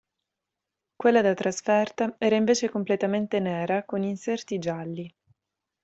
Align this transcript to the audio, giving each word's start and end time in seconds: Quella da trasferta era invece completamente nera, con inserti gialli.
Quella 0.95 1.21
da 1.21 1.35
trasferta 1.35 2.15
era 2.17 2.35
invece 2.35 2.71
completamente 2.71 3.39
nera, 3.39 3.83
con 3.83 4.01
inserti 4.01 4.57
gialli. 4.57 5.15